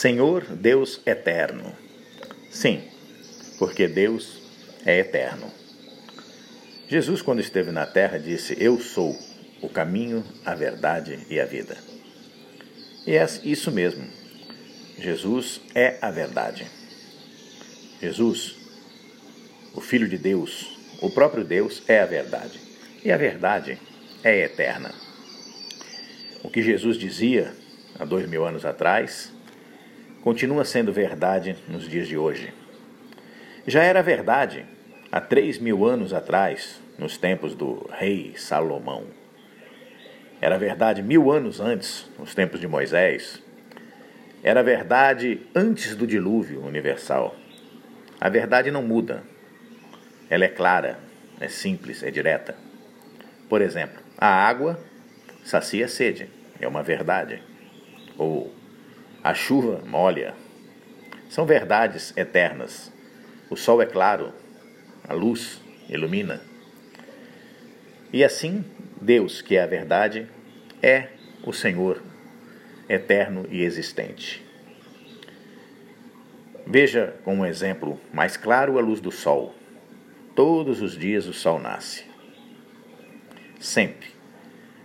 Senhor 0.00 0.46
Deus 0.46 1.02
eterno. 1.04 1.74
Sim, 2.50 2.82
porque 3.58 3.86
Deus 3.86 4.40
é 4.86 4.98
eterno. 4.98 5.52
Jesus, 6.88 7.20
quando 7.20 7.40
esteve 7.40 7.70
na 7.70 7.84
terra, 7.84 8.16
disse: 8.16 8.56
Eu 8.58 8.80
sou 8.80 9.14
o 9.60 9.68
caminho, 9.68 10.24
a 10.42 10.54
verdade 10.54 11.26
e 11.28 11.38
a 11.38 11.44
vida. 11.44 11.76
E 13.06 13.14
é 13.14 13.26
isso 13.44 13.70
mesmo. 13.70 14.08
Jesus 14.98 15.60
é 15.74 15.98
a 16.00 16.10
verdade. 16.10 16.66
Jesus, 18.00 18.56
o 19.74 19.82
Filho 19.82 20.08
de 20.08 20.16
Deus, 20.16 20.78
o 21.02 21.10
próprio 21.10 21.44
Deus, 21.44 21.82
é 21.86 22.00
a 22.00 22.06
verdade. 22.06 22.58
E 23.04 23.12
a 23.12 23.18
verdade 23.18 23.78
é 24.24 24.44
eterna. 24.44 24.94
O 26.42 26.48
que 26.48 26.62
Jesus 26.62 26.96
dizia 26.96 27.52
há 27.98 28.06
dois 28.06 28.26
mil 28.26 28.46
anos 28.46 28.64
atrás 28.64 29.30
continua 30.22 30.64
sendo 30.64 30.92
verdade 30.92 31.56
nos 31.68 31.88
dias 31.88 32.06
de 32.06 32.16
hoje. 32.16 32.52
Já 33.66 33.82
era 33.82 34.02
verdade 34.02 34.66
há 35.10 35.20
três 35.20 35.58
mil 35.58 35.84
anos 35.84 36.12
atrás, 36.12 36.80
nos 36.98 37.16
tempos 37.16 37.54
do 37.54 37.88
rei 37.92 38.34
Salomão. 38.36 39.04
Era 40.40 40.58
verdade 40.58 41.02
mil 41.02 41.30
anos 41.30 41.60
antes, 41.60 42.08
nos 42.18 42.34
tempos 42.34 42.60
de 42.60 42.68
Moisés. 42.68 43.42
Era 44.42 44.62
verdade 44.62 45.40
antes 45.54 45.94
do 45.94 46.06
dilúvio 46.06 46.64
universal. 46.64 47.34
A 48.20 48.28
verdade 48.28 48.70
não 48.70 48.82
muda. 48.82 49.22
Ela 50.28 50.44
é 50.44 50.48
clara, 50.48 50.98
é 51.40 51.48
simples, 51.48 52.02
é 52.02 52.10
direta. 52.10 52.54
Por 53.48 53.60
exemplo, 53.60 54.00
a 54.16 54.28
água 54.28 54.78
sacia 55.44 55.86
a 55.86 55.88
sede, 55.88 56.28
é 56.60 56.68
uma 56.68 56.82
verdade. 56.82 57.42
Ou 58.16 58.59
a 59.22 59.34
chuva 59.34 59.82
molha. 59.86 60.34
São 61.28 61.44
verdades 61.44 62.16
eternas. 62.16 62.90
O 63.50 63.56
sol 63.56 63.82
é 63.82 63.86
claro, 63.86 64.32
a 65.06 65.12
luz 65.12 65.60
ilumina. 65.88 66.40
E 68.12 68.24
assim, 68.24 68.64
Deus, 69.00 69.42
que 69.42 69.56
é 69.56 69.62
a 69.62 69.66
verdade, 69.66 70.26
é 70.82 71.08
o 71.44 71.52
Senhor 71.52 72.02
eterno 72.88 73.46
e 73.50 73.62
existente. 73.62 74.44
Veja 76.66 77.14
como 77.24 77.44
exemplo 77.44 78.00
mais 78.12 78.36
claro 78.36 78.78
a 78.78 78.80
luz 78.80 79.00
do 79.00 79.12
sol. 79.12 79.54
Todos 80.34 80.80
os 80.80 80.96
dias 80.96 81.26
o 81.26 81.32
sol 81.32 81.58
nasce. 81.58 82.04
Sempre. 83.58 84.08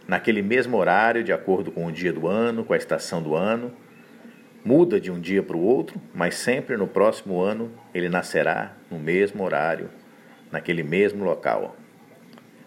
Naquele 0.08 0.42
mesmo 0.42 0.78
horário, 0.78 1.24
de 1.24 1.32
acordo 1.32 1.72
com 1.72 1.86
o 1.86 1.92
dia 1.92 2.12
do 2.12 2.28
ano, 2.28 2.66
com 2.66 2.74
a 2.74 2.78
estação 2.78 3.22
do 3.24 3.36
ano, 3.36 3.72
Muda 4.66 5.00
de 5.00 5.12
um 5.12 5.20
dia 5.20 5.44
para 5.44 5.56
o 5.56 5.64
outro, 5.64 6.02
mas 6.12 6.34
sempre 6.34 6.76
no 6.76 6.88
próximo 6.88 7.40
ano 7.40 7.72
ele 7.94 8.10
nascerá 8.10 8.76
no 8.90 8.98
mesmo 8.98 9.44
horário, 9.44 9.92
naquele 10.52 10.82
mesmo 10.82 11.24
local. 11.24 11.76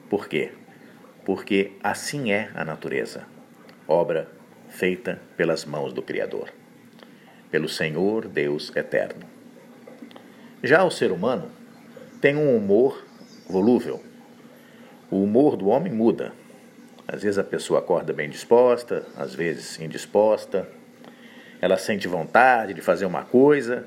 Por 0.09 0.29
quê? 0.29 0.53
Porque 1.25 1.73
assim 1.83 2.31
é 2.31 2.53
a 2.55 2.65
natureza, 2.65 3.27
obra 3.89 4.31
feita 4.69 5.21
pelas 5.37 5.65
mãos 5.65 5.93
do 5.93 6.01
Criador, 6.01 6.53
pelo 7.51 7.69
Senhor 7.69 8.29
Deus 8.29 8.71
eterno. 8.77 9.27
Já 10.63 10.85
o 10.85 10.93
ser 10.93 11.11
humano 11.11 11.51
tem 12.21 12.37
um 12.37 12.57
humor 12.57 13.05
volúvel. 13.49 14.01
O 15.11 15.21
humor 15.25 15.57
do 15.57 15.67
homem 15.67 15.93
muda. 15.93 16.33
Às 17.09 17.25
vezes 17.25 17.39
a 17.39 17.45
pessoa 17.45 17.81
acorda 17.81 18.13
bem 18.13 18.31
disposta, 18.31 19.05
às 19.17 19.35
vezes 19.35 19.81
indisposta, 19.81 20.78
ela 21.61 21.77
sente 21.77 22.07
vontade 22.07 22.75
de 22.75 22.81
fazer 22.81 23.07
uma 23.07 23.25
coisa, 23.25 23.87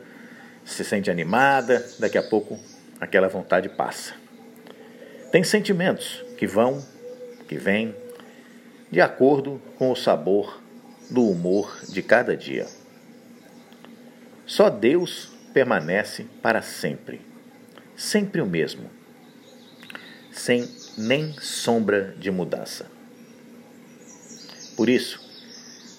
se 0.66 0.84
sente 0.84 1.10
animada, 1.10 1.86
daqui 2.00 2.18
a 2.18 2.24
pouco 2.24 2.60
aquela 3.00 3.28
vontade 3.28 3.70
passa. 3.70 4.14
Tem 5.32 5.44
sentimentos 5.44 6.24
que 6.38 6.46
vão, 6.46 6.86
que 7.48 7.58
vêm, 7.58 7.96
de 8.92 9.00
acordo 9.00 9.62
com 9.78 9.90
o 9.92 9.96
sabor 9.96 10.62
do 11.10 11.28
humor 11.28 11.80
de 11.88 12.02
cada 12.02 12.36
dia. 12.36 12.68
Só 14.46 14.70
Deus 14.70 15.32
permanece 15.54 16.26
para 16.42 16.62
sempre, 16.62 17.22
sempre 17.96 18.42
o 18.42 18.46
mesmo, 18.46 18.90
sem 20.32 20.70
nem 20.98 21.34
sombra 21.40 22.14
de 22.18 22.30
mudança. 22.30 22.86
Por 24.76 24.90
isso, 24.90 25.31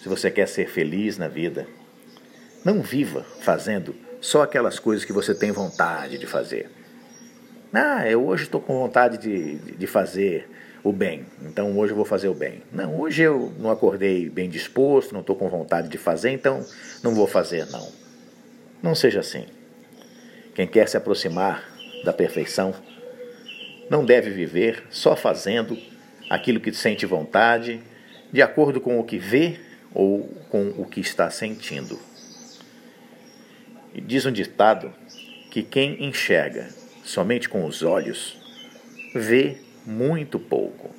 se 0.02 0.08
você 0.08 0.32
quer 0.32 0.48
ser 0.48 0.68
feliz 0.68 1.16
na 1.16 1.28
vida, 1.28 1.64
não 2.64 2.82
viva 2.82 3.24
fazendo 3.40 3.94
só 4.20 4.42
aquelas 4.42 4.80
coisas 4.80 5.04
que 5.04 5.12
você 5.12 5.32
tem 5.32 5.52
vontade 5.52 6.18
de 6.18 6.26
fazer. 6.26 6.68
Ah, 7.72 8.08
eu 8.10 8.26
hoje 8.26 8.42
estou 8.42 8.60
com 8.60 8.80
vontade 8.80 9.16
de, 9.16 9.58
de 9.76 9.86
fazer 9.86 10.48
o 10.82 10.92
bem, 10.92 11.24
então 11.42 11.78
hoje 11.78 11.92
eu 11.92 11.96
vou 11.96 12.04
fazer 12.04 12.26
o 12.26 12.34
bem. 12.34 12.64
Não, 12.72 13.00
hoje 13.00 13.22
eu 13.22 13.52
não 13.60 13.70
acordei 13.70 14.28
bem 14.28 14.50
disposto, 14.50 15.12
não 15.12 15.20
estou 15.20 15.36
com 15.36 15.48
vontade 15.48 15.88
de 15.88 15.96
fazer, 15.96 16.30
então 16.30 16.66
não 17.00 17.14
vou 17.14 17.28
fazer, 17.28 17.70
não. 17.70 17.88
Não 18.82 18.96
seja 18.96 19.20
assim. 19.20 19.46
Quem 20.52 20.66
quer 20.66 20.88
se 20.88 20.96
aproximar 20.96 21.64
da 22.04 22.12
perfeição 22.12 22.74
não 23.88 24.04
deve 24.04 24.30
viver 24.30 24.82
só 24.90 25.14
fazendo 25.14 25.78
aquilo 26.28 26.58
que 26.58 26.72
sente 26.72 27.06
vontade, 27.06 27.80
de 28.32 28.42
acordo 28.42 28.80
com 28.80 28.98
o 28.98 29.04
que 29.04 29.16
vê 29.16 29.60
ou 29.94 30.28
com 30.48 30.68
o 30.70 30.84
que 30.86 31.00
está 31.00 31.30
sentindo. 31.30 31.98
Diz 33.94 34.24
um 34.24 34.32
ditado 34.32 34.92
que 35.50 35.62
quem 35.62 36.04
enxerga 36.04 36.68
somente 37.04 37.48
com 37.48 37.64
os 37.64 37.82
olhos 37.82 38.38
vê 39.14 39.58
muito 39.84 40.38
pouco. 40.38 40.94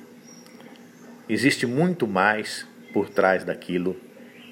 Existe 1.28 1.66
muito 1.66 2.06
mais 2.06 2.66
por 2.92 3.08
trás 3.08 3.44
daquilo 3.44 3.96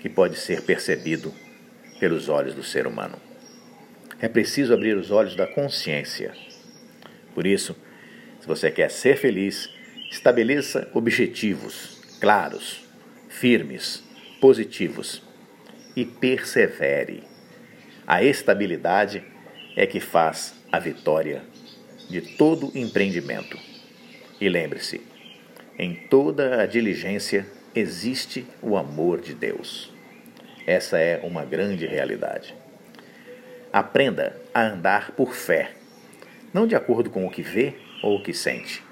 que 0.01 0.09
pode 0.09 0.37
ser 0.37 0.63
percebido 0.63 1.33
pelos 2.01 2.29
olhos 2.29 2.55
do 2.55 2.65
ser 2.65 2.87
humano. 2.87 3.17
É 4.21 4.29
preciso 4.29 4.75
abrir 4.75 4.97
os 4.97 5.11
olhos 5.11 5.37
da 5.37 5.47
consciência. 5.47 6.33
Por 7.35 7.47
isso, 7.47 7.77
se 8.41 8.47
você 8.47 8.71
quer 8.71 8.91
ser 8.91 9.17
feliz, 9.17 9.71
estabeleça 10.11 10.89
objetivos 10.93 12.01
claros, 12.21 12.85
firmes, 13.29 14.03
positivos 14.43 15.23
e 15.95 16.05
persevere. 16.05 17.23
A 18.05 18.25
estabilidade 18.25 19.23
é 19.77 19.87
que 19.87 20.01
faz 20.01 20.53
a 20.73 20.81
vitória 20.81 21.45
de 22.11 22.21
todo 22.21 22.77
empreendimento. 22.77 23.57
E 24.41 24.49
lembre-se, 24.49 25.01
em 25.79 25.95
toda 25.95 26.61
a 26.61 26.67
diligência 26.67 27.47
existe 27.73 28.45
o 28.61 28.77
amor 28.77 29.21
de 29.21 29.33
Deus. 29.33 29.93
Essa 30.67 30.99
é 30.99 31.21
uma 31.23 31.45
grande 31.45 31.87
realidade. 31.87 32.53
Aprenda 33.73 34.37
a 34.53 34.63
andar 34.63 35.13
por 35.13 35.37
fé, 35.37 35.71
não 36.53 36.67
de 36.67 36.75
acordo 36.75 37.11
com 37.11 37.25
o 37.25 37.31
que 37.31 37.43
vê 37.43 37.75
ou 38.03 38.17
o 38.17 38.23
que 38.25 38.35
sente. 38.35 38.83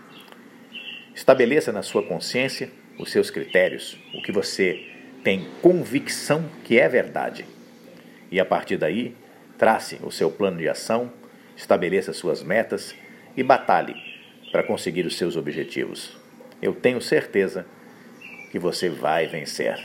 Estabeleça 1.12 1.72
na 1.72 1.82
sua 1.82 2.04
consciência 2.04 2.70
os 2.96 3.10
seus 3.10 3.32
critérios, 3.32 3.98
o 4.14 4.22
que 4.22 4.30
você 4.30 4.99
tem 5.22 5.46
convicção 5.60 6.48
que 6.64 6.78
é 6.78 6.88
verdade. 6.88 7.46
E 8.30 8.40
a 8.40 8.44
partir 8.44 8.76
daí, 8.76 9.14
trace 9.58 9.98
o 10.02 10.10
seu 10.10 10.30
plano 10.30 10.58
de 10.58 10.68
ação, 10.68 11.12
estabeleça 11.56 12.12
suas 12.12 12.42
metas 12.42 12.94
e 13.36 13.42
batalhe 13.42 13.94
para 14.50 14.62
conseguir 14.62 15.06
os 15.06 15.16
seus 15.16 15.36
objetivos. 15.36 16.16
Eu 16.62 16.74
tenho 16.74 17.00
certeza 17.00 17.66
que 18.50 18.58
você 18.58 18.88
vai 18.88 19.26
vencer. 19.26 19.78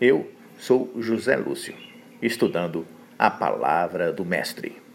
Eu 0.00 0.30
sou 0.58 0.92
José 0.98 1.36
Lúcio, 1.36 1.74
estudando 2.20 2.86
a 3.18 3.30
palavra 3.30 4.12
do 4.12 4.24
Mestre. 4.24 4.87